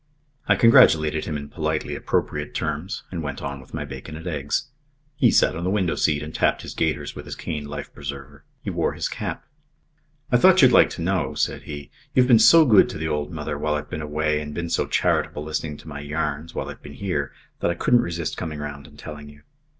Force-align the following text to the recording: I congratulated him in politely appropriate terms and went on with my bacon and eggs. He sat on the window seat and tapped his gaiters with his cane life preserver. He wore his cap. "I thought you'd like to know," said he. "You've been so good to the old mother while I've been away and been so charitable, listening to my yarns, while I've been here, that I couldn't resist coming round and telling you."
I 0.47 0.55
congratulated 0.55 1.25
him 1.25 1.37
in 1.37 1.47
politely 1.47 1.93
appropriate 1.95 2.55
terms 2.55 3.03
and 3.11 3.21
went 3.21 3.39
on 3.43 3.59
with 3.61 3.71
my 3.71 3.85
bacon 3.85 4.17
and 4.17 4.25
eggs. 4.25 4.69
He 5.15 5.29
sat 5.29 5.55
on 5.55 5.63
the 5.63 5.69
window 5.69 5.93
seat 5.93 6.23
and 6.23 6.33
tapped 6.33 6.63
his 6.63 6.73
gaiters 6.73 7.15
with 7.15 7.25
his 7.25 7.35
cane 7.35 7.65
life 7.65 7.93
preserver. 7.93 8.43
He 8.63 8.71
wore 8.71 8.93
his 8.93 9.07
cap. 9.07 9.45
"I 10.31 10.37
thought 10.37 10.63
you'd 10.63 10.71
like 10.71 10.89
to 10.95 11.03
know," 11.03 11.35
said 11.35 11.61
he. 11.65 11.91
"You've 12.15 12.27
been 12.27 12.39
so 12.39 12.65
good 12.65 12.89
to 12.89 12.97
the 12.97 13.07
old 13.07 13.31
mother 13.31 13.59
while 13.59 13.75
I've 13.75 13.91
been 13.91 14.01
away 14.01 14.41
and 14.41 14.55
been 14.55 14.71
so 14.71 14.87
charitable, 14.87 15.43
listening 15.43 15.77
to 15.77 15.87
my 15.87 15.99
yarns, 15.99 16.55
while 16.55 16.69
I've 16.69 16.81
been 16.81 16.93
here, 16.95 17.31
that 17.59 17.69
I 17.69 17.75
couldn't 17.75 18.01
resist 18.01 18.37
coming 18.37 18.57
round 18.57 18.87
and 18.87 18.97
telling 18.97 19.29
you." 19.29 19.43